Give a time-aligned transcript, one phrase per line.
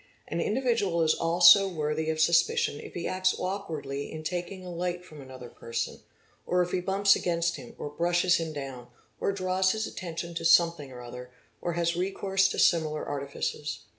[0.27, 5.05] An individual is also worthy of suspicion if he acts awkwardly in taking a light
[5.05, 5.99] from another person,
[6.47, 8.87] or if he bumps against him, or brushes him down,
[9.19, 11.29] or draws his attention to something or other,
[11.61, 13.81] or has recourse to similar artifices.